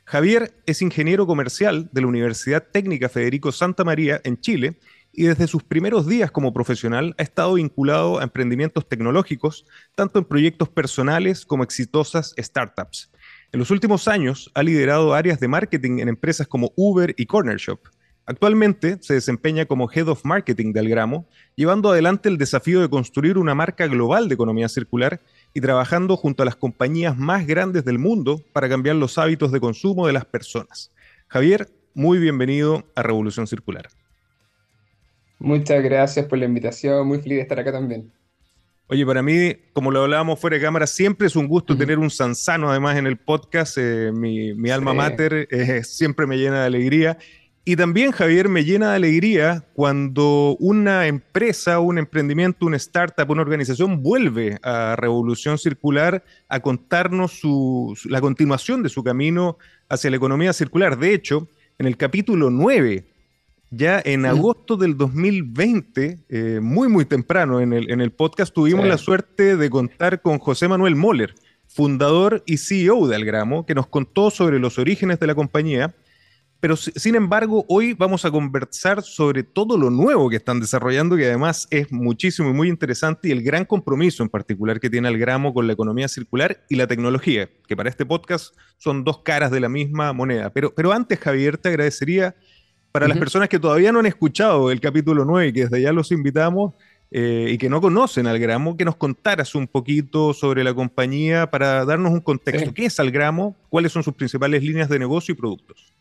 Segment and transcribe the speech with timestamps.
[0.06, 4.79] Javier es ingeniero comercial de la Universidad Técnica Federico Santa María en Chile
[5.12, 10.24] y desde sus primeros días como profesional ha estado vinculado a emprendimientos tecnológicos, tanto en
[10.24, 13.10] proyectos personales como exitosas startups.
[13.50, 17.56] En los últimos años ha liderado áreas de marketing en empresas como Uber y Corner
[17.56, 17.80] Shop.
[18.27, 23.38] Actualmente se desempeña como Head of Marketing de Algramo, llevando adelante el desafío de construir
[23.38, 25.22] una marca global de economía circular
[25.55, 29.61] y trabajando junto a las compañías más grandes del mundo para cambiar los hábitos de
[29.61, 30.92] consumo de las personas.
[31.27, 33.88] Javier, muy bienvenido a Revolución Circular.
[35.38, 38.10] Muchas gracias por la invitación, muy feliz de estar acá también.
[38.91, 42.11] Oye, para mí, como lo hablábamos fuera de cámara, siempre es un gusto tener un
[42.11, 43.77] Sansano además en el podcast.
[43.78, 47.19] Eh, mi, alma mater eh, siempre me llena de alegría.
[47.66, 53.42] Y también, Javier, me llena de alegría cuando una empresa, un emprendimiento, una startup, una
[53.42, 57.42] organización vuelve a Revolución Circular a contarnos
[58.06, 59.59] la continuación de su camino
[59.91, 60.98] hacia la economía circular.
[60.98, 63.05] De hecho, en el capítulo 9
[63.70, 68.86] ya en agosto del 2020, eh, muy, muy temprano en el, en el podcast, tuvimos
[68.86, 71.34] la suerte de contar con José Manuel Moller,
[71.66, 75.94] fundador y CEO de Algramo, que nos contó sobre los orígenes de la compañía.
[76.60, 81.27] Pero sin embargo, hoy vamos a conversar sobre todo lo nuevo que están desarrollando, que
[81.27, 85.55] además es muchísimo y muy interesante, y el gran compromiso en particular que tiene Algramo
[85.55, 89.60] con la economía circular y la tecnología, que para este podcast son dos caras de
[89.60, 90.50] la misma moneda.
[90.50, 92.34] Pero, pero antes, Javier, te agradecería
[92.92, 95.92] para las personas que todavía no han escuchado el capítulo 9 y que desde ya
[95.92, 96.75] los invitamos
[97.11, 101.84] eh, y que no conocen Algramo, que nos contaras un poquito sobre la compañía para
[101.84, 102.75] darnos un contexto.
[102.75, 103.56] ¿Qué es Algramo?
[103.71, 105.94] ¿Cuáles son sus principales líneas de negocio y productos?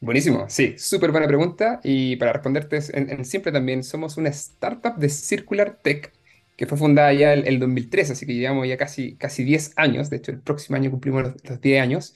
[0.00, 1.80] Buenísimo, sí, súper buena pregunta.
[1.84, 6.12] Y para responderte en, simple también, somos una startup de Circular Tech
[6.56, 10.08] que fue fundada ya el, el 2003, así que llevamos ya casi, casi 10 años,
[10.08, 12.14] de hecho el próximo año cumplimos los, 10 años,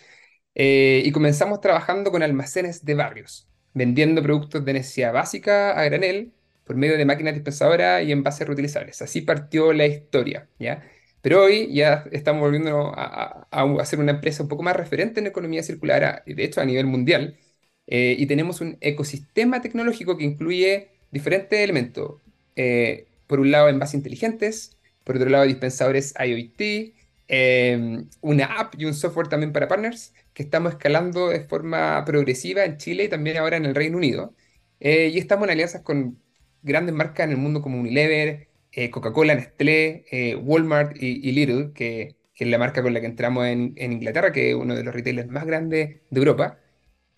[0.54, 6.32] eh, y comenzamos trabajando con almacenes de barrios vendiendo productos de necesidad básica a granel
[6.64, 9.00] por medio de máquinas dispensadoras y envases reutilizables.
[9.02, 10.84] Así partió la historia, ¿ya?
[11.22, 15.26] Pero hoy ya estamos volviendo a, a, ser una empresa un poco más referente en
[15.26, 17.36] economía circular, de hecho a nivel mundial,
[17.86, 22.20] eh, y tenemos un ecosistema tecnológico que incluye diferentes elementos.
[22.56, 26.94] Eh, por un lado, envases inteligentes, por otro lado, dispensadores IoT,
[27.28, 32.64] eh, una app y un software también para partners, que estamos escalando de forma progresiva
[32.64, 34.36] en Chile y también ahora en el Reino Unido.
[34.78, 36.22] Eh, y estamos en alianzas con
[36.62, 42.14] grandes marcas en el mundo como Unilever, eh, Coca-Cola, Nestlé, eh, Walmart y, Lidl, que,
[42.36, 45.28] es la marca con la que entramos en, Inglaterra, que es uno de los retailers
[45.28, 46.60] más grandes de Europa.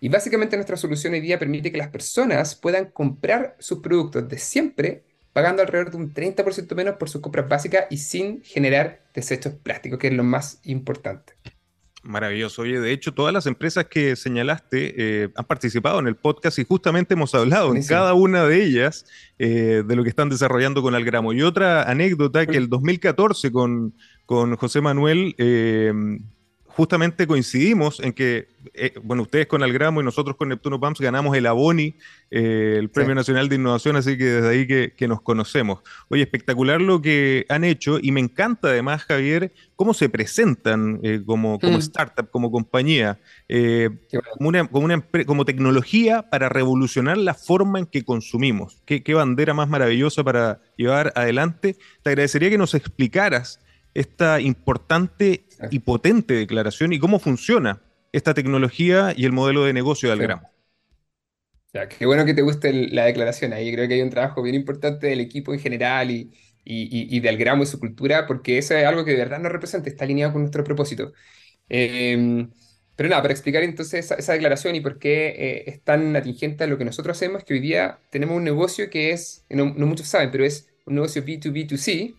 [0.00, 4.38] Y básicamente nuestra solución hoy día permite que las personas puedan comprar sus productos de
[4.38, 5.04] siempre
[5.34, 9.98] pagando alrededor de un 30% menos por sus compras básicas y sin generar desechos plásticos,
[9.98, 11.34] que es lo más importante.
[12.02, 12.62] Maravilloso.
[12.62, 16.64] Oye, de hecho, todas las empresas que señalaste eh, han participado en el podcast y
[16.64, 19.04] justamente hemos hablado en cada una de ellas
[19.38, 21.34] eh, de lo que están desarrollando con Algramo.
[21.34, 23.92] Y otra anécdota que el 2014 con,
[24.24, 25.92] con José Manuel eh,
[26.80, 31.36] justamente coincidimos en que, eh, bueno, ustedes con Algramo y nosotros con Neptuno Pumps ganamos
[31.36, 31.94] el Aboni,
[32.30, 35.80] eh, el Premio Nacional de Innovación, así que desde ahí que, nos conocemos.
[36.08, 41.20] Oye, espectacular lo que han hecho y me encanta además, Javier, cómo se presentan eh,
[41.22, 41.80] como, como mm.
[41.80, 43.20] startup, como compañía,
[44.38, 44.88] como, una, como,
[45.26, 48.80] como, tecnología para revolucionar la forma en que consumimos.
[48.86, 51.76] Qué, qué bandera más maravillosa para llevar adelante.
[52.02, 53.60] Te agradecería que nos explicaras
[53.94, 60.08] esta importante y potente declaración y cómo funciona esta tecnología y el modelo de negocio
[60.08, 60.50] de Algramo.
[61.72, 63.52] Qué bueno que te guste la declaración.
[63.52, 66.32] Ahí creo que hay un trabajo bien importante del equipo en general y,
[66.64, 69.88] y, de Algramo y su cultura, porque eso es algo que de verdad nos representa,
[69.88, 71.12] está alineado con nuestro propósito.
[71.68, 72.50] Em,
[72.96, 76.66] pero nada, para explicar entonces esa, declaración y por qué eh, es tan atingente a
[76.66, 80.08] lo que nosotros hacemos, que hoy día tenemos un negocio que es, no, no muchos
[80.08, 82.14] saben, pero es un negocio B2B2C,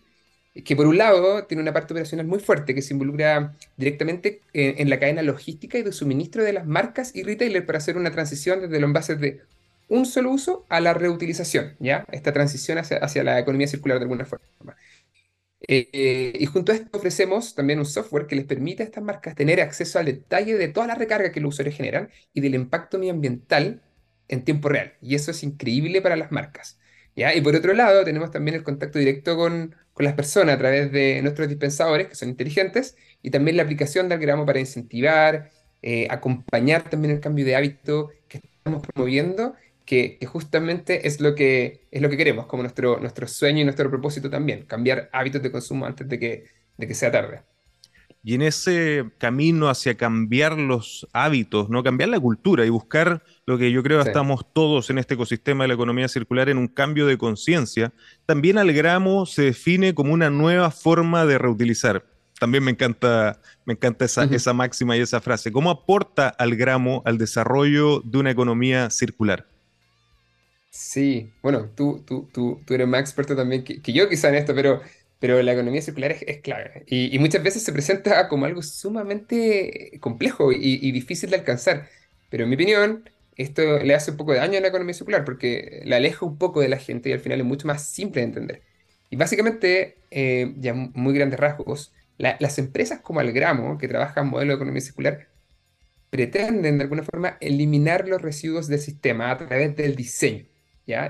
[0.64, 4.90] que por un lado tiene una parte operacional muy fuerte que se involucra directamente en,
[4.90, 8.60] la cadena logística y de suministro de las marcas y retailers para hacer una transición
[8.60, 9.40] desde los envases de
[9.88, 12.06] un solo uso a la reutilización, ¿ya?
[12.12, 14.44] Esta transición hacia, la economía circular de alguna forma.
[15.68, 19.04] Eh, eh, y junto a esto ofrecemos también un software que les permite a estas
[19.04, 22.56] marcas tener acceso al detalle de toda la recarga que los usuarios generan y del
[22.56, 23.80] impacto medioambiental
[24.28, 24.94] en tiempo real.
[25.00, 26.78] Y eso es increíble para las marcas.
[27.14, 30.92] Y por otro lado, tenemos también el contacto directo con, con las personas a través
[30.92, 35.50] de nuestros dispensadores, que son inteligentes, y también la aplicación del gramo para incentivar,
[35.82, 39.54] eh, acompañar también el cambio de hábito que estamos promoviendo,
[39.84, 43.90] que, justamente es lo que, es lo que queremos, como nuestro, nuestro sueño y nuestro
[43.90, 46.44] propósito también, cambiar hábitos de consumo antes de que,
[46.76, 47.42] de que sea tarde.
[48.24, 51.82] Y en ese camino hacia cambiar los hábitos, ¿no?
[51.82, 55.68] Cambiar la cultura y buscar lo que yo creo estamos todos en este ecosistema de
[55.68, 57.92] la economía circular en un cambio de conciencia,
[58.24, 62.06] también al gramo se define como una nueva forma de reutilizar.
[62.38, 65.52] También me encanta, me encanta esa, esa máxima y esa frase.
[65.52, 69.46] ¿Cómo aporta al gramo al desarrollo de una economía circular?
[70.70, 74.36] Sí, bueno, tú, tú, tú, tú eres más experto también que, que yo quizá en
[74.36, 74.80] esto, pero
[75.22, 80.50] pero la economía circular es, clave y, muchas veces se presenta como algo sumamente complejo
[80.50, 81.88] y, difícil de alcanzar.
[82.28, 85.24] Pero en mi opinión, esto le hace un poco de daño a la economía circular
[85.24, 88.20] porque la aleja un poco de la gente y al final es mucho más simple
[88.20, 88.62] de entender.
[89.10, 94.56] Y básicamente, eh, ya muy grandes rasgos, las empresas como Algramo, que trabajan modelo de
[94.56, 95.28] economía circular,
[96.10, 100.46] pretenden de alguna forma eliminar los residuos del sistema a través del diseño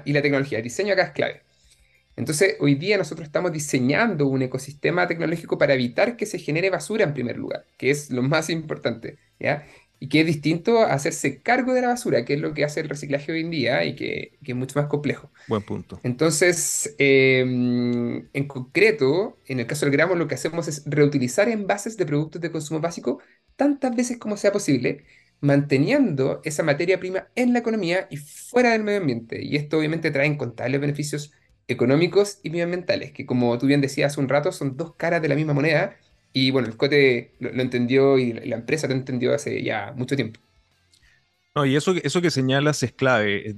[0.05, 0.59] y la tecnología.
[0.59, 1.52] El diseño acá es clave.
[2.17, 7.05] Entonces, hoy día nosotros estamos diseñando un ecosistema tecnológico para evitar que se genere basura
[7.05, 9.67] en primer lugar, que es lo más importante, ¿ya?
[9.99, 12.81] Y que es distinto a hacerse cargo de la basura, que es lo que hace
[12.81, 15.31] el reciclaje hoy en día y que, es mucho más complejo.
[15.47, 16.01] Buen punto.
[16.03, 21.97] Entonces, em, en concreto, en el caso del gramo, lo que hacemos es reutilizar envases
[21.97, 23.21] de productos de consumo básico
[23.57, 25.05] tantas veces como sea posible,
[25.41, 29.43] manteniendo esa materia prima en la economía y fuera del medio ambiente.
[29.43, 31.33] Y esto obviamente trae incontables beneficios
[31.69, 35.29] económicos y medioambientales, que como tú bien decías hace un rato, son dos caras de
[35.29, 35.97] la misma moneda.
[36.33, 40.41] Y bueno, el COTE lo, entendió y la empresa lo entendió hace ya mucho tiempo.
[41.55, 43.55] No, y eso, eso que señalas es clave,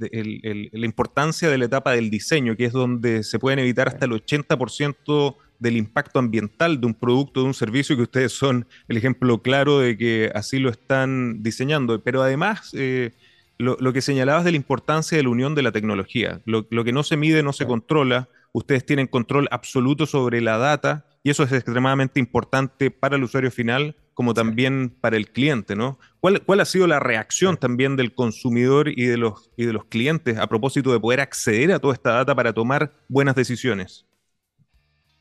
[0.73, 4.11] la importancia de la etapa del diseño, que es donde se pueden evitar hasta el
[4.11, 9.41] 80% del impacto ambiental de un producto, de un servicio, que ustedes son el ejemplo
[9.43, 12.03] claro de que así lo están diseñando.
[12.03, 13.13] Pero además, eh,
[13.59, 16.41] lo, que señalabas de la importancia de la unión de la tecnología.
[16.45, 18.29] Lo, que no se mide no se controla.
[18.53, 23.51] Ustedes tienen control absoluto sobre la data y eso es extremadamente importante para el usuario
[23.51, 25.99] final como también para el cliente, ¿no?
[26.21, 29.87] ¿Cuál, ¿Cuál, ha sido la reacción también del consumidor y de, los, y de los
[29.87, 34.07] clientes a propósito de poder acceder a toda esta data para tomar buenas decisiones?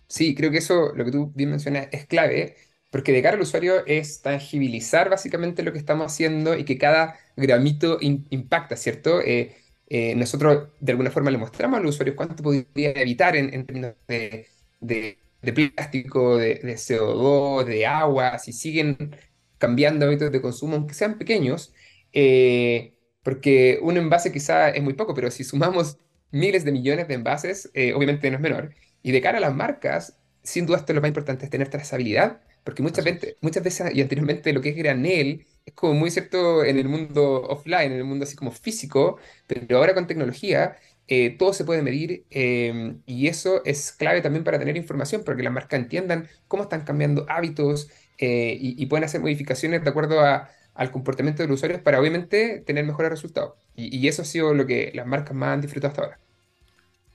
[0.07, 2.56] Sí, creo que eso, lo que tú bien mencionas, es clave
[2.94, 7.18] porque de cara al usuario es tangibilizar básicamente lo que estamos haciendo y que cada
[7.36, 9.19] gramito impacta, ¿cierto?
[9.19, 9.56] Eh,
[9.88, 13.95] eh, nosotros de alguna forma le mostramos a los usuarios cuánto podría evitar en, términos
[14.07, 19.16] de, plástico, de, CO2, de agua, si siguen
[19.57, 21.74] cambiando hábitos de consumo, aunque sean pequeños,
[22.12, 22.94] eh,
[23.24, 25.98] porque un envase quizá es muy poco, pero si sumamos
[26.30, 28.75] miles de millones de envases, obviamente no es menor.
[29.01, 31.69] Y de cara a las marcas, sin duda esto es lo más importante, es tener
[31.69, 36.12] trazabilidad porque muchas veces, muchas veces y anteriormente lo que es granel es como muy
[36.12, 39.18] cierto en el mundo offline, en el mundo así como físico,
[39.48, 40.77] pero ahora con tecnología
[41.07, 45.36] eh, todo se puede medir em, y eso es clave también para tener información, para
[45.38, 50.21] que las marcas entiendan cómo están cambiando hábitos eh, y, pueden hacer modificaciones de acuerdo
[50.21, 53.54] al comportamiento de los usuarios para obviamente tener mejores resultados.
[53.75, 56.19] Y, y, eso ha sido lo que las marcas más han disfrutado hasta ahora.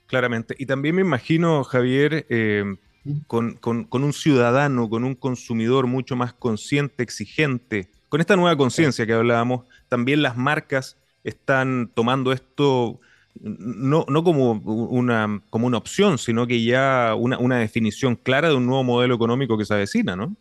[0.07, 0.55] Claramente.
[0.57, 2.25] Y también me imagino, Javier,
[3.27, 3.59] con,
[3.91, 7.89] un ciudadano, con un consumidor mucho más consciente, exigente.
[8.09, 12.99] Con esta nueva conciencia que hablábamos, también las marcas están tomando esto
[13.41, 18.83] no, como, una, como una opción, sino que ya una, definición clara de un nuevo
[18.83, 20.35] modelo económico que se avecina, ¿no?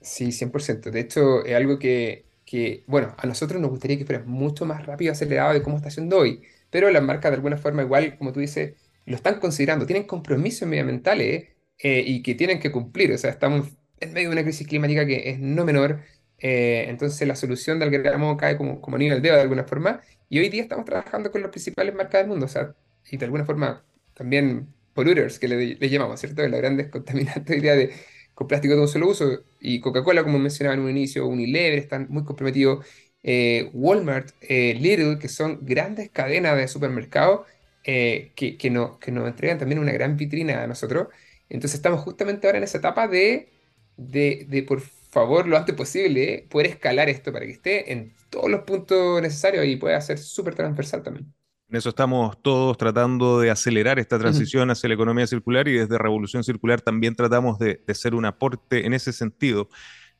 [0.00, 0.90] Sí, 100%.
[0.90, 4.86] De hecho, es algo que, que, bueno, a nosotros nos gustaría que fuera mucho más
[4.86, 8.32] rápido, acelerado de cómo está haciendo hoy, pero las marcas de alguna forma igual, como
[8.32, 8.74] tú dices,
[9.10, 11.48] lo están considerando, tienen compromisos medioambientales
[11.78, 13.12] eh, y que tienen que cumplir.
[13.12, 16.00] O sea, estamos en medio de una crisis climática que es no menor.
[16.38, 20.00] Eh, entonces la solución del gramo cae como, como al dedo de alguna forma.
[20.28, 22.46] Y hoy día estamos trabajando con las principales marcas del mundo.
[22.46, 22.74] O sea,
[23.10, 26.46] y de alguna forma también polluters, que le, le llamamos, ¿cierto?
[26.46, 27.92] La grandes contaminantes hoy día de,
[28.34, 29.42] con plástico de un solo uso.
[29.60, 32.86] Y Coca-Cola, como mencionaba en un inicio, Unilever, están muy comprometidos.
[33.22, 37.40] Eh, Walmart, Lidl, que son grandes cadenas de supermercados
[37.82, 41.08] que, que, no, que nos entregan también una gran vitrina a nosotros.
[41.48, 43.48] Entonces estamos justamente ahora en esa etapa de,
[43.96, 48.60] de, por favor, lo antes posible, poder escalar esto para que esté en todos los
[48.62, 51.32] puntos necesarios y pueda ser súper transversal también.
[51.68, 55.98] En eso estamos todos tratando de acelerar esta transición hacia la economía circular y desde
[55.98, 59.68] Revolución Circular también tratamos de, de ser un aporte en ese sentido.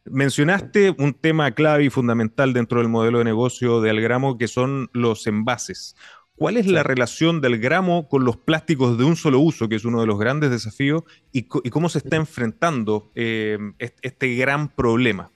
[0.05, 4.89] Mencionaste un tema clave y fundamental dentro del modelo de negocio de Algramo que son
[4.93, 5.97] los envases.
[6.41, 9.85] ¿Cuál es la relación del gramo con los plásticos de un solo uso, que es
[9.85, 15.31] uno de los grandes desafíos, y, cómo se está enfrentando eh, este gran problema?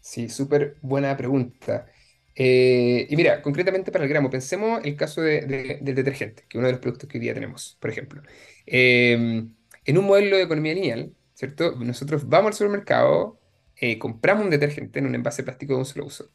[0.00, 1.86] Sí, súper buena pregunta.
[2.34, 6.66] Eh, y mira, concretamente para el gramo, pensemos el caso del detergente, que es uno
[6.66, 8.20] de los productos que hoy día tenemos, por ejemplo.
[8.66, 11.76] Em, en un modelo de economía lineal, ¿cierto?
[11.76, 13.38] Nosotros vamos al supermercado,
[13.76, 16.28] eh, compramos un detergente en un envase plástico de un solo uso.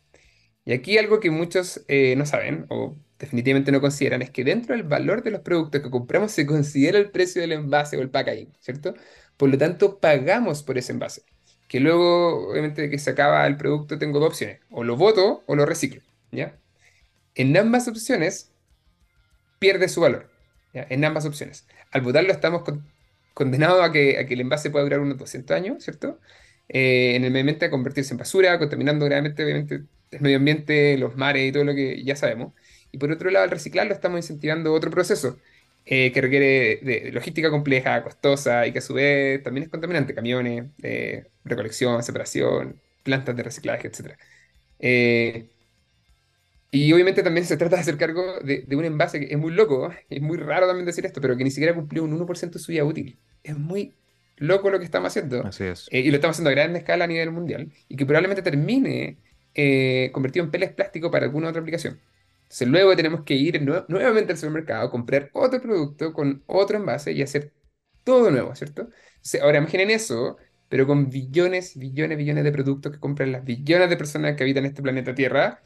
[0.65, 4.75] Y aquí algo que muchos eh, no saben o definitivamente no consideran es que dentro
[4.75, 8.09] del valor de los productos que compramos se considera el precio del envase o el
[8.09, 8.93] packaging, ¿cierto?
[9.37, 11.23] Por lo tanto, pagamos por ese envase
[11.73, 15.55] que luego, obviamente, que se acaba el producto, tengo dos opciones, o lo voto o
[15.55, 16.55] lo reciclo, ¿ya?
[17.33, 18.51] En ambas opciones,
[19.57, 20.29] pierde su valor,
[20.73, 20.85] ¿ya?
[20.89, 21.65] En ambas opciones.
[21.91, 22.61] Al votarlo estamos
[23.33, 26.19] condenados a que, a que el envase pueda durar unos 200 años, ¿cierto?
[26.69, 30.97] Eh, en el medio ambiente a convertirse en basura, contaminando gravemente, obviamente, el medio ambiente,
[30.97, 32.53] los mares y todo lo que ya sabemos.
[32.91, 35.37] Y por otro lado, al reciclarlo estamos incentivando otro proceso,
[35.85, 40.13] eh, que requiere de, logística compleja, costosa y que a su vez también es contaminante,
[40.13, 44.15] camiones, eh, recolección, separación, plantas de reciclaje, etc.
[44.79, 45.49] Eh,
[46.71, 49.91] y obviamente también se trata de hacer cargo de, un envase que es muy loco,
[50.09, 52.71] es muy raro también decir esto, pero que ni siquiera cumplió un 1% de su
[52.71, 53.17] vida útil.
[53.43, 53.93] Es muy
[54.37, 55.45] loco lo que estamos haciendo.
[55.45, 55.87] Así es.
[55.91, 59.17] y lo estamos haciendo a gran escala a nivel mundial y que probablemente termine
[60.13, 62.01] convertido en peles plástico para alguna otra aplicación.
[62.43, 67.21] Entonces luego tenemos que ir nuevamente al supermercado, comprar otro producto con otro envase y
[67.21, 67.53] hacer
[68.03, 68.89] todo nuevo, ¿cierto?
[69.41, 70.37] ahora imaginen eso,
[70.69, 74.65] pero con billones, billones, billones de productos que compran las billones de personas que habitan
[74.65, 75.61] este planeta Tierra.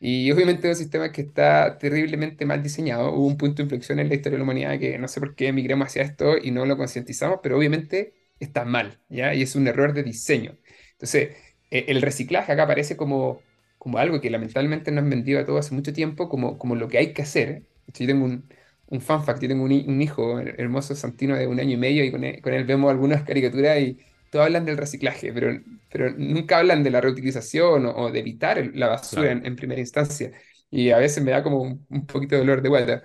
[0.00, 3.12] Y obviamente un sistema que está terriblemente mal diseñado.
[3.14, 5.34] Hubo un punto de inflexión en la historia de la humanidad que no sé por
[5.34, 9.34] qué emigramos hacia esto y no lo concientizamos, pero obviamente está mal, ¿ya?
[9.34, 10.58] Y es un error de diseño.
[10.92, 11.36] Entonces,
[11.70, 13.42] e, el reciclaje acá aparece como
[13.84, 16.88] como algo que lamentablemente nos han vendido a todos hace mucho tiempo como, como lo
[16.88, 17.64] que hay que hacer.
[17.88, 18.48] Yo tengo un,
[18.86, 22.02] un fan fact, yo tengo un, un, hijo hermoso santino de un año y medio
[22.02, 23.98] y con él, con él, vemos algunas caricaturas y
[24.30, 25.60] todos hablan del reciclaje, pero,
[25.92, 30.32] pero nunca hablan de la reutilización o, de evitar la basura en, primera instancia.
[30.70, 33.02] Y a veces me da como un, poquito de dolor de vuelta.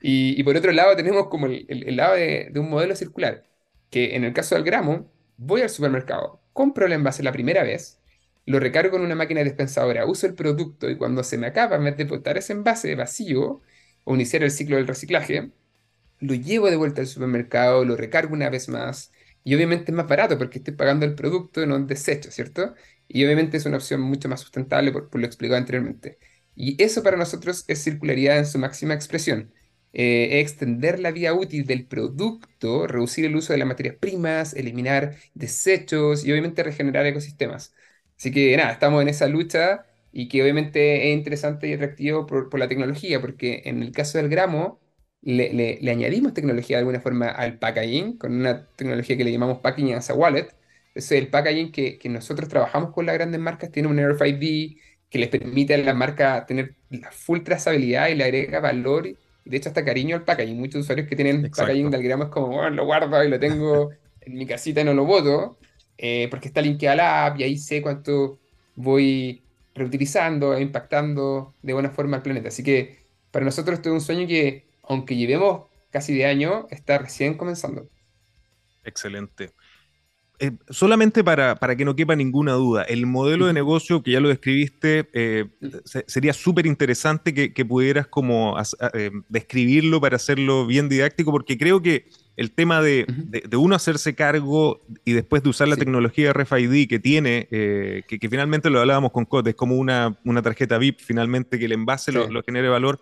[0.00, 3.44] Y, y, por otro lado tenemos como el, el, lado de, de un modelo circular,
[3.90, 8.00] que en el caso del gramo, voy al supermercado, compro el envase la primera vez,
[8.46, 11.96] lo recargo en una máquina dispensadora, uso el producto y cuando se me acaba, vez
[11.98, 13.60] de botar ese envase vacío
[14.04, 15.50] o iniciar el ciclo del reciclaje,
[16.20, 19.12] lo llevo de vuelta al supermercado, lo recargo una vez más
[19.44, 22.74] y obviamente es más barato porque estoy pagando el producto y no el desecho, ¿cierto?
[23.08, 26.18] Y obviamente es una opción mucho más sustentable por, lo explicado anteriormente.
[26.54, 29.52] Y eso para nosotros es circularidad en su máxima expresión.
[29.96, 35.14] Eh, extender la vida útil del producto, reducir el uso de las materias primas, eliminar
[35.34, 37.72] desechos y obviamente regenerar ecosistemas.
[38.18, 42.58] Así que nada, estamos en esa lucha y que obviamente es interesante y atractivo por,
[42.58, 44.80] la tecnología, porque en el caso del gramo
[45.22, 49.94] le, añadimos tecnología de alguna forma al packaging, con una tecnología que le llamamos packaging
[49.94, 50.48] as a wallet.
[50.88, 54.76] Entonces el packaging que, nosotros trabajamos con las grandes marcas tiene un RFID
[55.08, 59.06] que les permite a la marca tener la full trazabilidad y le agrega valor
[59.44, 60.58] y de hecho hasta cariño al packaging.
[60.58, 63.90] Muchos usuarios que tienen packaging del gramo es como, bueno, lo guardo y lo tengo
[64.20, 65.58] en mi casita y no lo boto.
[65.96, 68.40] Eh, porque está linkeada la app y ahí sé cuánto
[68.74, 72.48] voy reutilizando e impactando de buena forma al planeta.
[72.48, 76.98] Así que para nosotros esto es un sueño que, aunque llevemos casi de año, está
[76.98, 77.88] recién comenzando.
[78.82, 79.50] Excelente.
[80.44, 84.20] Eh, solamente para, para, que no quepa ninguna duda, el modelo de negocio que ya
[84.20, 85.46] lo describiste, eh,
[86.06, 88.56] sería súper interesante que, pudieras como
[89.28, 93.06] describirlo para hacerlo bien didáctico, porque creo que el tema de,
[93.56, 98.70] uno hacerse cargo y después de usar la tecnología RFID que tiene, eh, que, finalmente
[98.70, 102.42] lo hablábamos con Code, es como una, una tarjeta VIP, finalmente que el envase lo,
[102.42, 103.00] genere valor.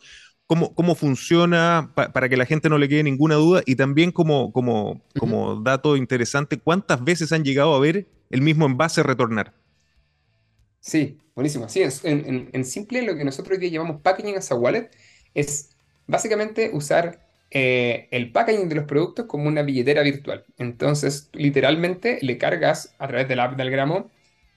[0.53, 3.63] ¿Cómo, cómo funciona para que la gente no le quede ninguna duda?
[3.65, 8.67] Y también como, como, como dato interesante, ¿cuántas veces han llegado a ver el mismo
[8.67, 9.55] envase retornar?
[10.79, 11.71] Sí, buenísimo.
[11.71, 14.91] Sí, en, en, simple lo que nosotros hoy llamamos packaging as a wallet
[15.33, 15.71] es
[16.07, 20.45] básicamente usar eh, el packaging de los productos como una billetera virtual.
[20.59, 24.11] Entonces, literalmente le cargas a través de la app del gramo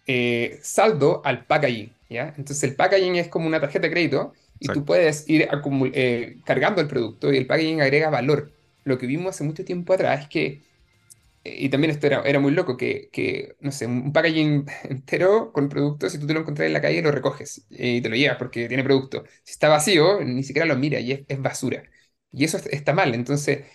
[0.07, 1.93] eh, saldo al packaging.
[2.09, 2.33] ¿ya?
[2.37, 5.47] Entonces, el packaging es como una tarjeta de crédito y tú puedes ir
[5.93, 8.51] eh, cargando el producto y el packaging agrega valor.
[8.83, 10.61] Lo que vimos hace mucho tiempo atrás es que,
[11.43, 15.69] y también esto era, era muy loco, que, que, no sé, un packaging entero con
[15.69, 18.37] producto, si tú te lo encuentras en la calle, lo recoges y te lo llevas
[18.37, 19.23] porque tiene producto.
[19.43, 21.83] Si está vacío, ni siquiera lo mira y es, es basura.
[22.31, 23.15] Y eso está mal.
[23.15, 23.65] Entonces,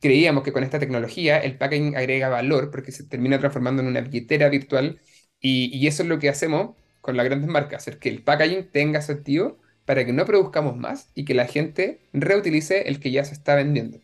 [0.00, 4.00] creíamos que con esta tecnología el packaging agrega valor porque se termina transformando en una
[4.00, 5.00] billetera virtual
[5.40, 9.02] y, eso es lo que hacemos con las grandes marcas, hacer que el packaging tenga
[9.02, 13.32] sentido para que no produzcamos más y que la gente reutilice el que ya se
[13.32, 13.98] está vendiendo.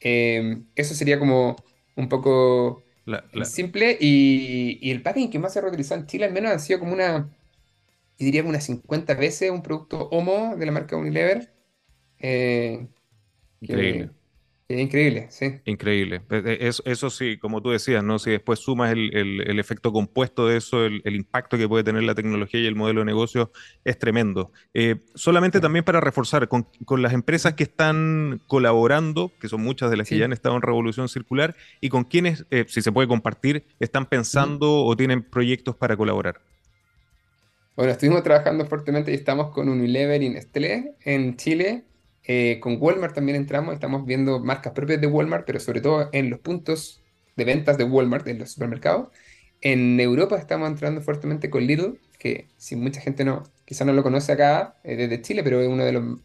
[0.00, 1.54] Em, eso sería como
[1.94, 2.82] un poco
[3.44, 6.58] simple y, y, el packaging que más se ha reutilizado en Chile al menos ha
[6.58, 7.30] sido como una,
[8.18, 11.52] yo diría como unas 50 veces un producto Homo de la marca Unilever.
[12.18, 12.88] Eh,
[13.60, 14.10] Increíble.
[14.78, 15.60] Increíble, sí.
[15.64, 16.22] Increíble.
[16.30, 18.20] E, e, eso, eso, sí, como tú decías, ¿no?
[18.20, 22.04] Si después sumas el, el, efecto compuesto de eso, el, el, impacto que puede tener
[22.04, 23.50] la tecnología y el modelo de negocio
[23.84, 24.52] es tremendo.
[24.72, 29.90] Eh, solamente también para reforzar, con, con, las empresas que están colaborando, que son muchas
[29.90, 32.92] de las que ya han estado en Revolución Circular, y con quienes, eh, si se
[32.92, 36.40] puede compartir, están pensando o tienen proyectos para colaborar.
[37.74, 41.84] Bueno, estuvimos trabajando fuertemente y estamos con Unilever y Nestlé en Chile
[42.32, 46.30] eh, con Walmart también entramos, estamos viendo marcas propias de Walmart, pero sobre todo en
[46.30, 47.02] los puntos
[47.36, 49.08] de ventas de Walmart, en los supermercados.
[49.60, 54.02] En Europa estamos entrando fuertemente con Lidl, que si mucha gente no, quizá no lo
[54.04, 56.20] conoce acá eh, desde Chile, pero es uno de los,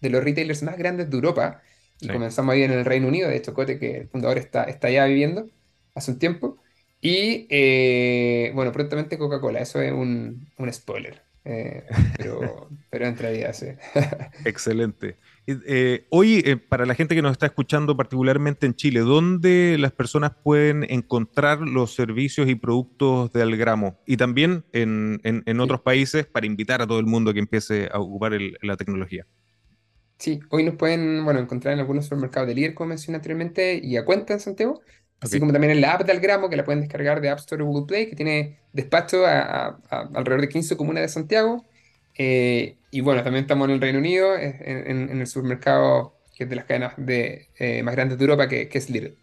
[0.00, 1.62] de los retailers más grandes de Europa.
[2.00, 4.88] Y comenzamos ahí en el Reino Unido, de hecho, Cote, que el fundador está, está
[4.88, 5.50] allá viviendo
[5.94, 6.58] hace un tiempo.
[7.02, 11.22] Y eh, bueno, prontamente Coca-Cola, eso es un, un spoiler.
[12.16, 13.66] pero, pero entraría, sí.
[14.44, 15.18] Excelente.
[15.46, 19.92] Eh, hoy, eh, para la gente que nos está escuchando, particularmente en Chile, ¿dónde las
[19.92, 23.98] personas pueden encontrar los servicios y productos de Algramo?
[24.06, 28.32] Y también en, otros países para invitar a todo el mundo que empiece a ocupar
[28.62, 29.26] la tecnología.
[30.18, 33.96] Sí, hoy nos pueden bueno, encontrar en algunos supermercados de líder, como mencioné anteriormente, y
[33.96, 34.82] a cuenta en Santiago,
[35.20, 37.62] así como también en la app de Algramo, que la pueden descargar de App Store
[37.62, 39.78] o Google Play, que tiene despacho a,
[40.14, 41.64] alrededor de 15 comunas de Santiago.
[42.22, 46.56] Eh, y bueno, también estamos en el Reino Unido, en, el supermercado que es de
[46.56, 49.16] las cadenas de, eh, más grandes de Europa, que, es Lidl.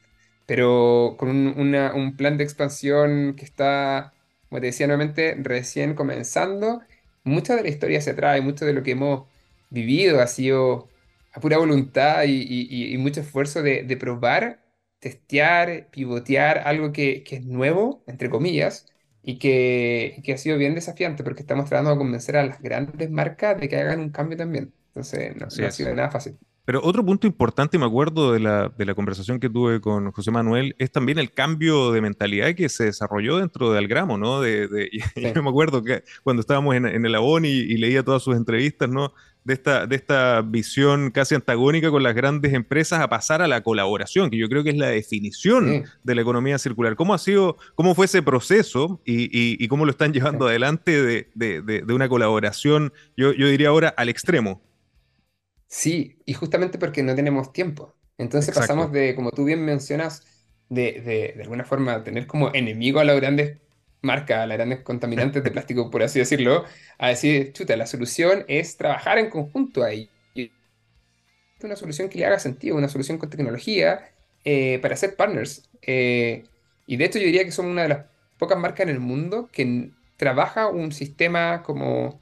[0.48, 4.14] Pero con un, plan de expansión que está,
[4.50, 6.82] como te decía nuevamente, recién comenzando.
[7.24, 9.28] Mucha de la historia se trae, mucho de lo que hemos
[9.70, 10.90] vivido ha sido
[11.34, 14.64] a pura voluntad y, mucho esfuerzo de, probar,
[15.00, 18.88] testear, pivotear algo que, que es nuevo, entre comillas,
[19.28, 23.12] y que, que, ha sido bien desafiante porque estamos tratando de convencer a las grandes
[23.12, 24.72] marcas de que hagan un cambio también.
[24.88, 26.38] Entonces, no, ha sido nada fácil.
[26.64, 30.32] Pero otro punto importante, me acuerdo de la, de la, conversación que tuve con José
[30.32, 34.40] Manuel, es también el cambio de mentalidad que se desarrolló dentro de Algramo, ¿no?
[34.40, 34.90] De, de
[35.36, 38.38] Yo me acuerdo que cuando estábamos en, en el Abón y, y, leía todas sus
[38.38, 39.12] entrevistas, ¿no?
[39.48, 43.64] De esta, de esta visión casi antagónica con las grandes empresas a pasar a la
[43.64, 46.98] colaboración, que yo creo que es la definición de la economía circular.
[46.98, 51.02] ¿Cómo ha sido, cómo fue ese proceso y, cómo lo están llevando adelante
[51.34, 54.62] de, una colaboración, yo, diría ahora, al extremo?
[55.68, 57.96] Sí, y justamente porque no tenemos tiempo.
[58.18, 60.26] Entonces pasamos de, como tú bien mencionas,
[60.68, 63.60] de, de, alguna forma tener como enemigo a las grandes
[64.02, 66.66] marca las grandes contaminantes de plástico, por así decirlo,
[66.98, 70.10] a decir, chuta, la solución es trabajar en conjunto ahí.
[71.64, 74.12] Una solución que le haga sentido, una solución con tecnología
[74.44, 75.70] eh, para ser partners.
[75.82, 76.44] Eh,
[76.86, 78.06] y de hecho yo diría que somos una de las
[78.38, 82.22] pocas marcas en el mundo que trabaja un sistema como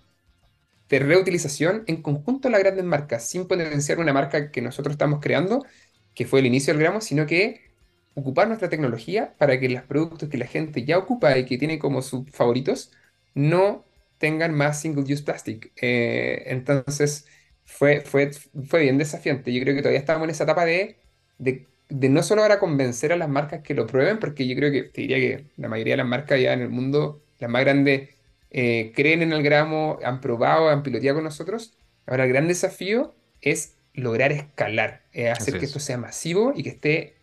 [0.89, 5.19] de reutilización en conjunto a las grandes marcas, sin potenciar una marca que nosotros estamos
[5.21, 5.65] creando,
[6.13, 7.74] que fue el inicio del gramo, sino que
[8.15, 11.80] ocupar nuestra tecnología para que los productos que la gente ya ocupa y que tiene
[11.80, 12.91] como sus favoritos
[13.36, 13.86] no
[14.17, 15.71] tengan más single-use plastic.
[15.82, 17.28] Eh, entonces,
[17.65, 18.32] fue, fue,
[18.67, 19.54] fue bien desafiante.
[19.54, 20.97] Yo creo que todavía estamos en esa etapa de,
[21.38, 24.84] de, no solo ahora convencer a las marcas que lo prueben, porque yo creo que
[24.84, 28.10] te diría que la mayoría de las marcas ya en el mundo, las más grandes,
[28.51, 31.73] eh, creen en el gramo, han probado, han piloteado con nosotros.
[32.06, 36.69] Ahora, el gran desafío es lograr escalar, eh, hacer que esto sea masivo y que
[36.69, 37.15] esté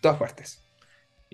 [0.00, 0.64] todas partes.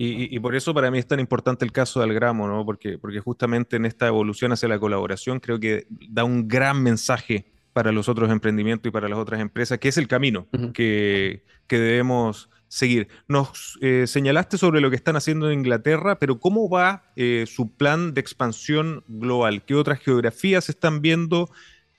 [0.03, 2.65] Y, por eso para mí es tan importante el caso del gramo, ¿no?
[2.65, 7.53] Porque, porque justamente en esta evolución hacia la colaboración creo que da un gran mensaje
[7.75, 11.79] para los otros emprendimientos y para las otras empresas, que es el camino que, que,
[11.79, 13.09] debemos seguir.
[13.29, 17.77] Nos eh, señalaste sobre lo que están haciendo en Inglaterra, pero ¿cómo va eh, su
[17.77, 19.67] plan de expansión global?
[19.67, 21.51] ¿Qué otras geografías están viendo?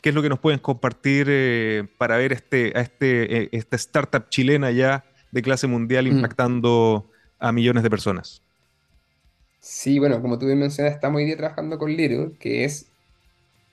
[0.02, 4.30] ¿Qué es lo que nos pueden compartir eh, para ver este, a este, esta startup
[4.30, 6.16] chilena ya de clase mundial mm.
[6.16, 8.42] impactando a millones de personas.
[9.60, 12.92] Sí, bueno, como tú bien mencionas, estamos hoy día trabajando con Little, que es,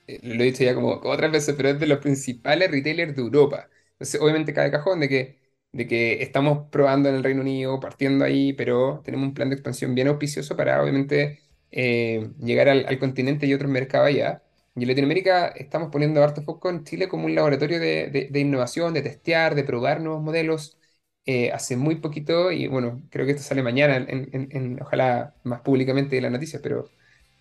[0.06, 3.22] eh, lo he dicho ya como, otras veces, pero es de los principales retailers de
[3.22, 3.68] Europa.
[3.92, 5.38] Entonces, obviamente cae cajón de que,
[5.72, 9.56] de que estamos probando en el Reino Unido, partiendo ahí, pero tenemos un plan de
[9.56, 11.40] expansión bien auspicioso para, obviamente,
[11.70, 14.42] eh, llegar al, continente y otros mercados allá.
[14.76, 18.94] Y en Latinoamérica estamos poniendo harto foco en Chile como un laboratorio de, de innovación,
[18.94, 20.77] de testear, de probar nuevos modelos,
[21.26, 26.16] eh, hace muy poquito, y bueno, creo que esto sale mañana, en, ojalá más públicamente
[26.16, 26.88] de la noticia, pero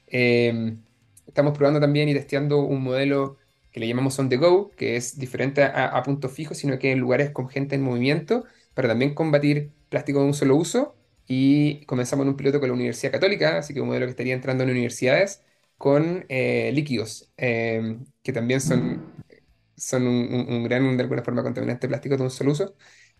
[0.07, 0.83] em,
[1.25, 3.37] estamos probando también y testeando un modelo
[3.71, 6.91] que le llamamos on the go, que es diferente a, a punto fijo, sino que
[6.91, 10.95] en lugares con gente en movimiento, para también combatir plástico de un solo uso.
[11.29, 14.33] Y comenzamos en un piloto con la Universidad Católica, así que un modelo que estaría
[14.33, 15.43] entrando en universidades
[15.77, 19.13] con eh, líquidos, eh, que también son,
[19.75, 22.75] son un, gran, de alguna forma, contaminante plástico de un solo uso.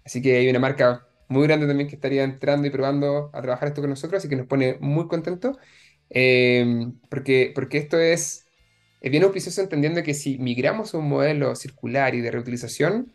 [0.08, 3.68] Así que hay una marca muy grande también que estaría entrando y probando a trabajar
[3.68, 5.58] esto con nosotros, así que nos pone muy contentos,
[6.10, 8.48] eh, porque, porque esto es
[9.02, 13.12] bien auspicioso entendiendo que si migramos a un modelo circular y de reutilización,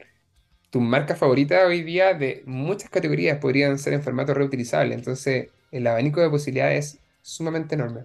[0.69, 4.95] tu marca favorita hoy día de muchas categorías podrían ser en formato reutilizable.
[4.95, 8.03] Entonces, el abanico de posibilidades es sumamente enorme.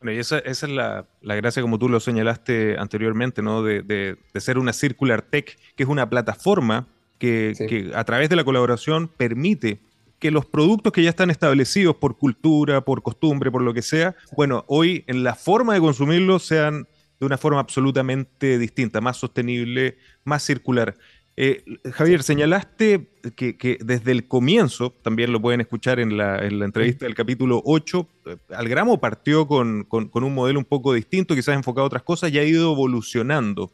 [0.00, 3.62] Bueno, y esa, es la, gracia, como tú lo señalaste anteriormente, ¿no?
[3.62, 6.88] De, ser una Circular Tech, que es una plataforma
[7.22, 9.78] que, que, a través de la colaboración permite
[10.18, 14.16] que los productos que ya están establecidos por cultura, por costumbre, por lo que sea,
[14.36, 16.88] bueno, hoy en la forma de consumirlos sean
[17.20, 20.96] de una forma absolutamente distinta, más sostenible, más circular.
[21.36, 27.14] Eh, Javier, señalaste que, desde el comienzo, también lo pueden escuchar en la, entrevista del
[27.14, 32.02] capítulo 8, eh, Algramo partió con, un modelo un poco distinto, quizás enfocado a otras
[32.02, 33.72] cosas, y ha ido evolucionando.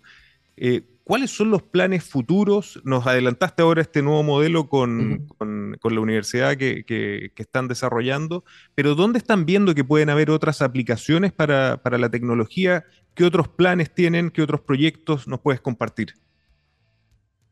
[0.57, 2.83] Eh, ¿Cuáles son los planes futuros?
[2.85, 8.45] Nos adelantaste ahora este nuevo modelo con, la universidad que, están desarrollando,
[8.75, 12.85] pero ¿dónde están viendo que pueden haber otras aplicaciones para, la tecnología?
[13.15, 14.29] ¿Qué otros planes tienen?
[14.29, 16.13] ¿Qué otros proyectos nos puedes compartir?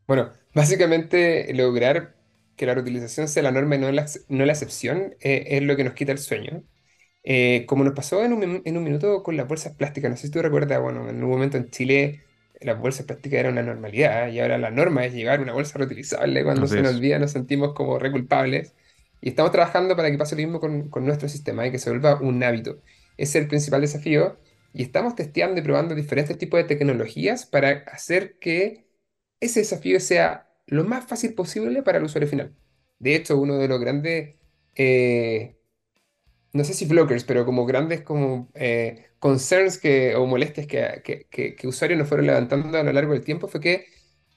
[0.07, 2.15] Bueno, básicamente lograr
[2.57, 5.77] que la reutilización sea la norma y no la, no la excepción eh, es lo
[5.77, 6.63] que nos quita el sueño.
[7.25, 10.27] Eh, como nos pasó en un, en un, minuto con las bolsas plásticas, no sé
[10.27, 12.27] si tú recuerdas, bueno, en un momento en Chile
[12.61, 16.45] las bolsas plásticas era una normalidad y ahora la norma es llevar una bolsa reutilizable.
[16.45, 18.75] Cuando se nos olvida nos sentimos como reculpables.
[19.21, 21.91] Y estamos trabajando para que pase lo mismo con, con nuestro sistema y que se
[21.91, 22.83] vuelva un hábito.
[23.17, 24.39] Ese es el principal desafío.
[24.73, 28.87] Y estamos testeando y probando diferentes tipos de tecnologías para hacer que
[29.41, 32.55] ese desafío sea lo más fácil posible para el usuario final.
[32.99, 34.37] De hecho, uno de los grandes
[34.75, 35.56] eh,
[36.57, 41.69] no sé si blockers, pero como grandes como eh, concerns que, o molestias que, que,
[41.69, 43.87] usuarios nos fueron levantando a lo largo del tiempo fue que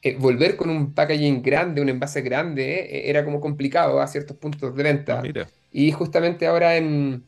[0.02, 4.38] eh, volver con un packaging grande, un envase grande, eh, era como complicado a ciertos
[4.38, 5.22] puntos de venta.
[5.26, 7.26] Ah, y justamente ahora en,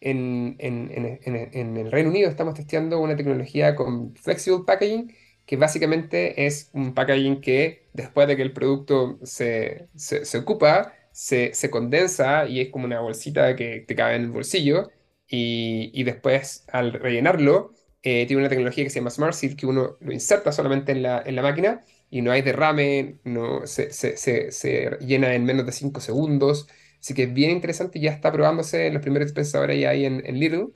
[0.00, 5.14] en, en, el Reino Unido estamos testeando una tecnología con Flexible Packaging,
[5.46, 10.92] que básicamente es un packaging que después de que el producto se, se, se ocupa,
[11.12, 14.90] se, condensa y es como una bolsita que te cabe en el bolsillo.
[15.28, 17.72] Y, después, al rellenarlo,
[18.02, 21.02] eh, tiene una tecnología que se llama Smart Seal, que uno lo inserta solamente en
[21.02, 25.72] la, en la máquina y no hay derrame, no, se, se, llena en menos de
[25.72, 26.68] 5 segundos.
[27.00, 30.72] Así que es bien interesante, ya está probándose los primeros dispensadores ya en, en Lidl.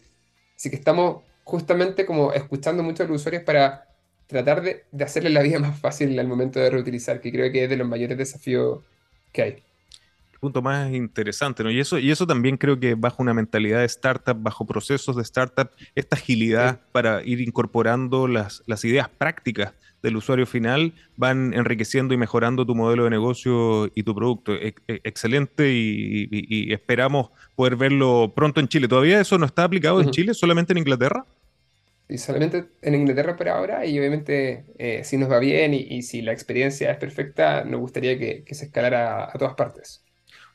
[0.56, 3.88] Así que estamos justamente como escuchando mucho a los usuarios para
[4.26, 7.64] tratar de, de hacerle la vida más fácil al momento de reutilizar, que creo que
[7.64, 8.84] es de los mayores desafíos
[9.32, 9.65] que hay
[10.40, 11.70] punto más interesante, ¿no?
[11.70, 15.22] Y eso, y eso también creo que bajo una mentalidad de startup, bajo procesos de
[15.22, 19.72] startup, esta agilidad para ir incorporando las, las ideas prácticas
[20.02, 24.54] del usuario final van enriqueciendo y mejorando tu modelo de negocio y tu producto.
[24.54, 28.88] E, e, excelente y, esperamos poder verlo pronto en Chile.
[28.88, 31.24] ¿Todavía eso no está aplicado en Chile, solamente en Inglaterra?
[32.08, 36.22] Y solamente en Inglaterra por ahora, y obviamente eh, si nos va bien y, si
[36.22, 40.04] la experiencia es perfecta, nos gustaría que, se escalara a todas partes.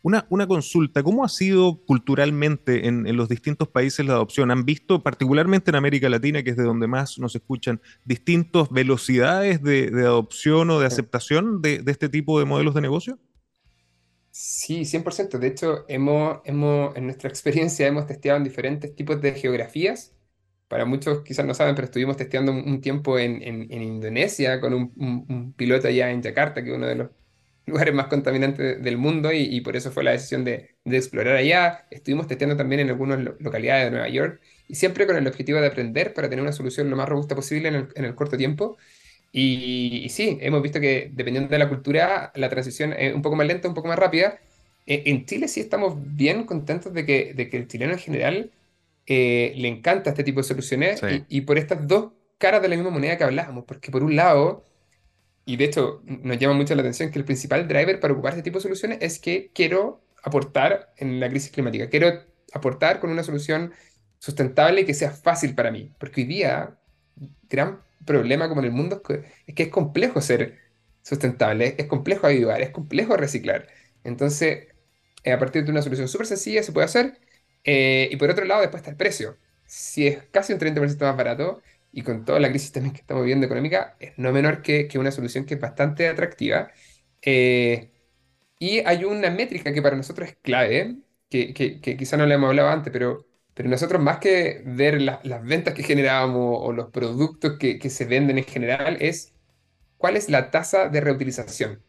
[0.04, 4.50] Una, consulta, ¿cómo ha sido culturalmente en, los distintos países la adopción?
[4.50, 9.62] ¿Han visto, particularmente en América Latina, que es de donde más nos escuchan, distintas velocidades
[9.62, 13.20] de, adopción o de aceptación de, este tipo de modelos de negocio?
[14.32, 15.38] Sí, 100%.
[15.38, 20.16] De hecho, hemos, hemos, en nuestra experiencia hemos testeado en diferentes tipos de geografías.
[20.68, 25.54] Para muchos quizás no saben, pero estuvimos testeando un, tiempo en, Indonesia con un, un,
[25.54, 27.10] piloto allá en Yakarta, que es uno de los
[27.66, 31.86] lugares más contaminantes del mundo y, por eso fue la decisión de, explorar allá.
[31.92, 35.68] Estuvimos testeando también en algunas localidades de Nueva York y siempre con el objetivo de
[35.68, 38.78] aprender para tener una solución lo más robusta posible en el, corto tiempo.
[39.32, 43.48] Y, sí, hemos visto que dependiendo de la cultura, la transición es un poco más
[43.48, 44.40] lenta, un poco más rápida.
[44.86, 48.52] E, en Chile sí estamos bien contentos de que, de que el chileno en general
[49.06, 52.76] eh, le encanta este tipo de soluciones y, y por estas dos caras de la
[52.76, 54.66] misma moneda que hablábamos, porque por un lado
[55.46, 58.44] y de hecho nos llama mucho la atención que el principal driver para ocupar este
[58.44, 62.24] tipo de soluciones es que quiero aportar en la crisis climática, quiero
[62.54, 63.74] aportar con una solución
[64.20, 66.78] sustentable que sea fácil para mí, porque hoy día
[67.50, 69.02] gran problema como en el mundo
[69.48, 70.60] es que es, complejo ser
[71.04, 73.68] sustentable, es complejo ayudar, es complejo reciclar.
[74.04, 74.68] Entonces,
[75.26, 77.20] a partir de una solución súper sencilla se puede hacer.
[77.64, 79.38] Eh, y por otro lado, después está el precio.
[79.66, 83.24] Si es casi un 30% más barato, y con toda la crisis también que estamos
[83.24, 86.72] viviendo económica, es no menor que, que una solución que es bastante atractiva.
[87.22, 87.92] Eh,
[88.60, 90.98] y hay una métrica que para nosotros es clave,
[91.30, 95.02] que, que, que quizá no le hemos hablado antes, pero, pero nosotros más que ver
[95.02, 99.34] las ventas que generábamos o los productos que, que se venden en general, es
[99.98, 101.84] cuál es la tasa de reutilización.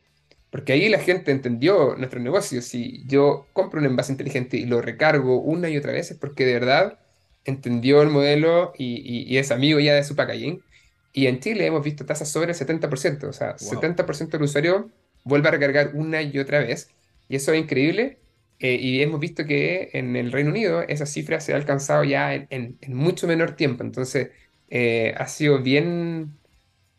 [0.51, 2.63] Porque ahí la gente entendió nuestro negocio.
[2.63, 6.47] Si yo compro un envase inteligente y lo recargo una y otra vez, es porque
[6.47, 7.01] de verdad
[7.45, 10.63] entendió el modelo y, es amigo ya de su packaging.
[11.13, 13.25] Y en Chile hemos visto tasas sobre el 70%.
[13.29, 14.91] O sea, 70% del usuario
[15.25, 16.91] vuelve a recargar una y otra vez.
[17.29, 18.19] Y eso es increíble.
[18.59, 22.35] Eh, y hemos visto que en el Reino Unido esa cifra se ha alcanzado ya
[22.35, 23.83] en, mucho menor tiempo.
[23.85, 24.31] Entonces,
[24.71, 26.39] eh, ha sido bien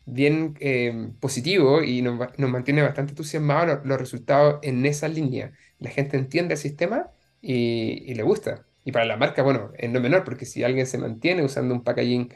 [0.06, 5.52] bien eh, positivo y nos, mantiene bastante entusiasmados los, resultados en esa línea.
[5.78, 8.66] La gente entiende el sistema y, le gusta.
[8.84, 11.82] Y para la marca, bueno, es no menor, porque si alguien se mantiene usando un
[11.84, 12.32] packaging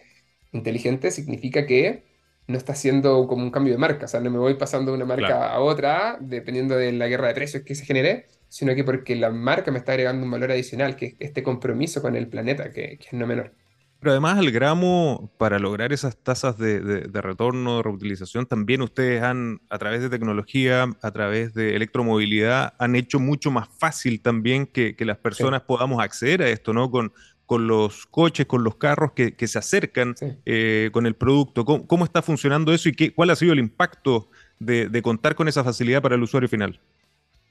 [0.52, 2.04] inteligente, significa que
[2.46, 4.06] no está haciendo como un cambio de marca.
[4.06, 7.28] O sea, no me voy pasando de una marca a otra, dependiendo de la guerra
[7.28, 10.52] de precios que se genere, sino que porque la marca me está agregando un valor
[10.52, 13.54] adicional, que es este compromiso con el planeta, que es no menor.
[14.00, 19.60] Pero además al gramo, para lograr esas tasas de, retorno, de reutilización, también ustedes han,
[19.70, 24.94] a través de tecnología, a través de electromovilidad, han hecho mucho más fácil también que,
[25.00, 26.90] las personas podamos acceder a esto, ¿no?
[26.90, 27.12] Con,
[27.44, 30.14] con los coches, con los carros que, se acercan
[30.46, 31.64] eh, con el producto.
[31.64, 34.30] ¿Cómo, está funcionando eso y qué, cuál ha sido el impacto
[34.60, 36.78] de contar con esa facilidad para el usuario final?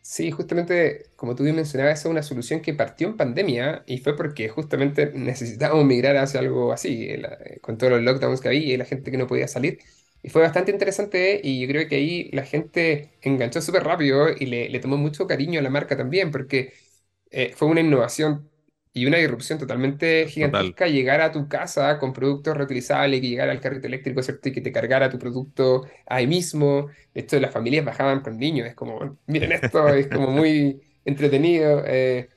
[0.09, 4.15] Sí, justamente, como tú bien mencionabas, es una solución que partió en pandemia y fue
[4.15, 8.73] porque justamente necesitábamos migrar hacia algo así, eh, eh, con todos los lockdowns que había
[8.73, 9.79] y la gente que no podía salir.
[10.23, 14.45] Y fue bastante interesante y yo creo que ahí la gente enganchó súper rápido y
[14.45, 16.73] le, tomó mucho cariño a la marca también, porque
[17.31, 18.49] eh, fue una innovación
[18.97, 23.61] y una disrupción totalmente gigantesca llegar a tu casa con productos reutilizables, que llegara al
[23.61, 24.49] carrito eléctrico, ¿cierto?
[24.49, 26.87] Y que te cargara tu producto ahí mismo.
[27.13, 31.83] Esto las familias bajaban con niños, es como, miren esto, es como muy entretenido.
[31.85, 32.27] Eh,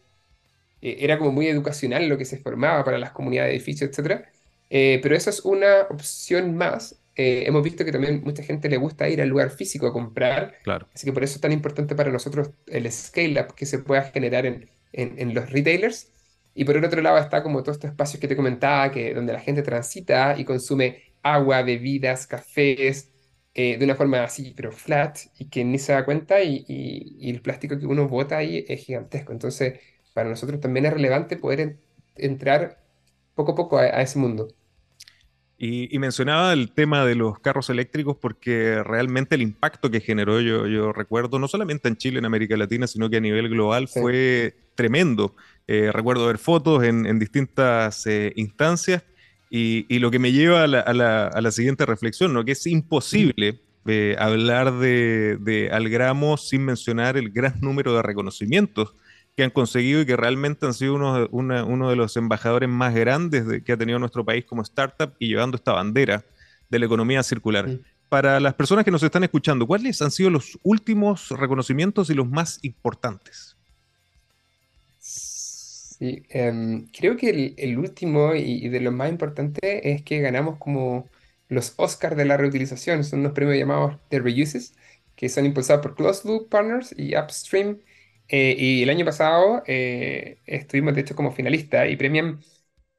[0.83, 4.27] eh, era como muy educacional lo que se formaba para las comunidades de edificios, etc.
[4.69, 7.01] Eh, pero eso es una opción más.
[7.17, 10.59] hemos visto que también mucha gente le gusta ir al lugar físico a comprar.
[10.63, 10.89] Claro.
[10.95, 14.45] Así que por eso es tan importante para nosotros el scale-up que se pueda generar
[14.45, 16.13] en, en, en los retailers
[16.55, 19.33] y por el otro lado está como todos estos espacios que te comentaba, que, donde
[19.33, 23.11] la gente transita y consume agua, bebidas, cafés,
[23.55, 27.31] eh, de una forma así, pero flat, y que ni se da cuenta, y, y,
[27.31, 29.33] el plástico que uno bota ahí es gigantesco.
[29.33, 29.81] Entonces,
[30.15, 31.79] para nosotros también es relevante poder
[32.17, 32.81] entrar
[33.35, 34.49] poco a poco a, ese mundo.
[35.59, 40.67] Y, mencionaba el tema de los carros eléctricos porque realmente el impacto que generó, yo,
[40.67, 44.55] yo recuerdo, no solamente en Chile, en América Latina, sino que a nivel global fue
[44.75, 45.35] tremendo.
[45.73, 49.05] Eh, recuerdo ver fotos en, distintas eh, instancias
[49.51, 52.45] y, lo que me lleva a la, siguiente reflexión, ¿no?
[52.45, 58.97] que es imposible eh, hablar de, Algramo sin mencionar el gran número de reconocimientos
[59.37, 63.63] que han conseguido y que realmente han sido uno, uno de los embajadores más grandes
[63.63, 66.25] que ha tenido nuestro país como startup y llevando esta bandera
[66.69, 67.69] de la economía circular.
[68.09, 72.29] Para las personas que nos están escuchando, ¿cuáles han sido los últimos reconocimientos y los
[72.29, 73.57] más importantes?
[76.01, 81.11] Sí, em, creo que el, último y, de los más importantes es que ganamos como
[81.49, 83.05] los Oscars de la reutilización.
[83.05, 84.75] Son unos premios llamados The Reuses,
[85.15, 87.81] que son impulsados por Closed Loop Partners y Upstream.
[88.29, 92.41] Eh, y el año pasado eh, estuvimos, de hecho, como finalistas y premian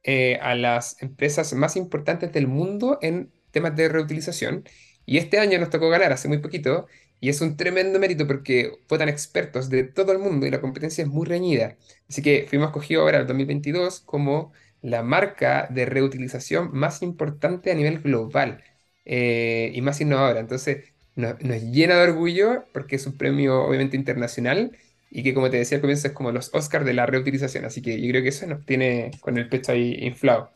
[0.04, 4.64] eh, a las empresas más importantes del mundo en temas de reutilización.
[5.06, 6.86] Y este año nos tocó ganar, hace muy poquito,
[7.22, 11.04] y es un tremendo mérito porque votan expertos de todo el mundo y la competencia
[11.04, 11.76] es muy reñida.
[12.08, 17.76] Así que fuimos escogidos ahora el 2022 como la marca de reutilización más importante a
[17.76, 18.64] nivel global
[19.04, 20.40] eh, y más innovadora.
[20.40, 24.76] Entonces nos llena de orgullo porque es un premio obviamente internacional
[25.10, 27.64] y que como te decía al comienzo es como los Oscars de la reutilización.
[27.64, 30.50] Así que yo creo que eso nos tiene con el pecho ahí inflado.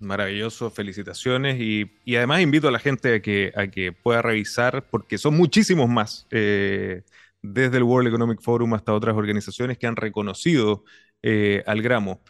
[0.00, 5.18] Maravilloso, felicitaciones y, además invito a la gente a que, a que pueda revisar porque
[5.18, 7.02] son muchísimos más, eh,
[7.42, 10.84] desde el World Economic Forum hasta otras organizaciones que han reconocido
[11.22, 12.22] eh, al gramo.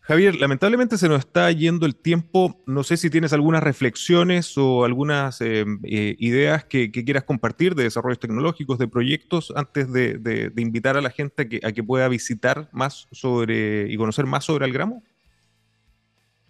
[0.00, 2.62] Javier, lamentablemente se nos está yendo el tiempo.
[2.66, 8.18] No sé si tienes algunas reflexiones o algunas eh, ideas que, quieras compartir de desarrollos
[8.18, 12.70] tecnológicos, de proyectos, antes de, invitar a la gente a que, a que pueda visitar
[12.72, 15.04] más sobre y conocer más sobre el gramo.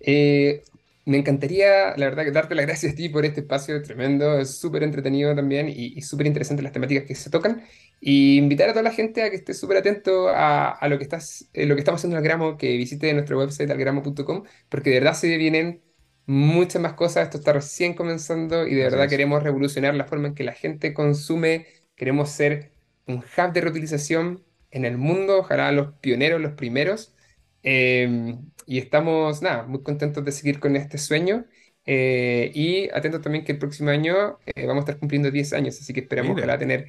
[0.01, 0.63] Eh,
[1.07, 4.83] me encantaría, la verdad, darte las gracias a ti por este espacio tremendo, es súper
[4.83, 7.65] entretenido también y, súper interesante las temáticas que se tocan.
[8.01, 11.49] Y invitar a toda la gente a que esté súper atento a, lo, que estás,
[11.53, 15.15] eh, lo que estamos haciendo en Algramo, que visite nuestro website algramo.com, porque de verdad
[15.15, 15.83] se vienen
[16.27, 17.25] muchas más cosas.
[17.25, 20.95] Esto está recién comenzando y de verdad queremos revolucionar la forma en que la gente
[20.95, 21.67] consume.
[21.97, 22.73] Queremos ser
[23.07, 27.13] un hub de reutilización en el mundo, ojalá los pioneros, los primeros.
[27.63, 31.45] Em, y estamos, nada, muy contentos de seguir con este sueño.
[31.87, 35.81] Eh, y atentos también que el próximo año eh, vamos a estar cumpliendo 10 años,
[35.81, 36.89] así que esperamos ojalá tener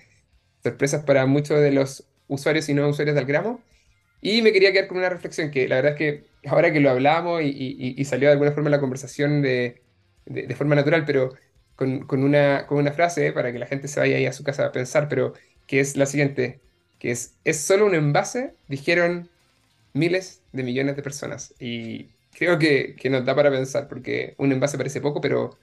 [0.61, 3.61] sorpresas para muchos de los usuarios y no usuarios del gramo.
[4.21, 6.89] Y me quería quedar con una reflexión que la verdad es que ahora que lo
[6.89, 9.81] hablamos y, salió de alguna forma la conversación de,
[10.25, 11.33] de, forma natural, pero
[11.75, 14.43] con, con, una, con una frase para que la gente se vaya ahí a su
[14.43, 15.33] casa a pensar, pero
[15.65, 16.59] que es la siguiente,
[16.99, 19.29] que es, es solo un envase, dijeron
[19.93, 21.53] miles de millones de personas.
[21.59, 25.57] Y creo que, que nos da para pensar, porque un envase parece poco, pero,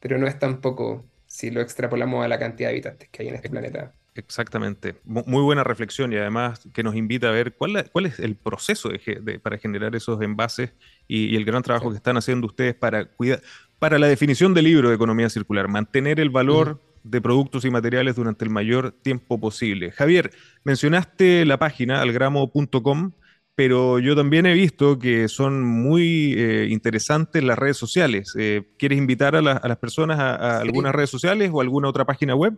[0.00, 3.28] pero no es tan poco si lo extrapolamos a la cantidad de habitantes que hay
[3.28, 3.94] en este planeta.
[4.14, 4.96] Exactamente.
[5.04, 8.90] Muy buena reflexión y además que nos invita a ver cuál, cuál es el proceso
[8.90, 10.72] de, para generar esos envases
[11.08, 13.40] y, el gran trabajo que están haciendo ustedes para cuidar,
[13.78, 18.14] para la definición del libro de economía circular, mantener el valor de productos y materiales
[18.14, 19.90] durante el mayor tiempo posible.
[19.92, 20.30] Javier,
[20.62, 23.12] mencionaste la página algramo.com,
[23.54, 28.32] pero yo también he visto que son muy eh, interesantes las redes sociales.
[28.38, 32.54] Eh, ¿Quieres invitar a, las personas a, algunas redes sociales o alguna otra página web?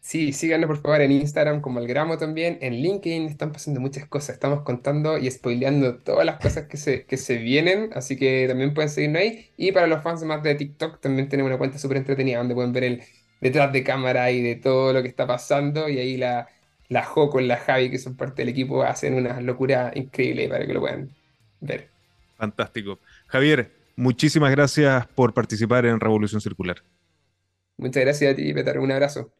[0.00, 2.58] Sí, síganos por favor en Instagram como el gramo también.
[2.60, 4.34] En LinkedIn están pasando muchas cosas.
[4.34, 7.90] Estamos contando y spoileando todas las cosas que se, que se vienen.
[7.92, 9.50] Así que también pueden seguirnos ahí.
[9.56, 12.72] Y para los fans más de TikTok también tenemos una cuenta súper entretenida donde pueden
[12.72, 13.02] ver el
[13.40, 15.88] detrás de cámara y de todo lo que está pasando.
[15.88, 16.46] Y ahí la,
[16.88, 20.66] la Joco y la Javi, que son parte del equipo, hacen una locura increíble para
[20.66, 21.10] que lo puedan
[21.60, 21.88] ver.
[22.36, 22.98] Fantástico.
[23.26, 26.82] Javier, muchísimas gracias por participar en Revolución Circular.
[27.78, 28.78] Muchas gracias a ti, Petar.
[28.78, 29.30] Un abrazo.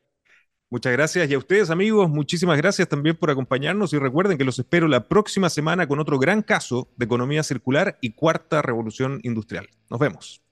[0.68, 4.58] Muchas gracias y a ustedes amigos, muchísimas gracias también por acompañarnos y recuerden que los
[4.58, 9.68] espero la próxima semana con otro gran caso de economía circular y cuarta revolución industrial.
[9.88, 10.45] Nos vemos.